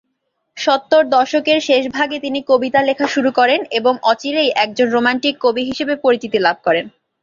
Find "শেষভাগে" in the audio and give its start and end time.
1.67-2.17